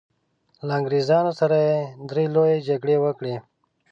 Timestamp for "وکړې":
3.03-3.35